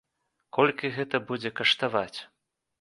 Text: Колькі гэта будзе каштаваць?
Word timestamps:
Колькі 0.57 0.91
гэта 0.97 1.23
будзе 1.29 1.53
каштаваць? 1.61 2.19